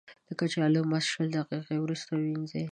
د 0.27 0.29
کچالو 0.39 0.81
ماسک 0.91 1.09
شل 1.13 1.27
دقیقې 1.35 1.77
وروسته 1.79 2.09
ووينځئ. 2.13 2.65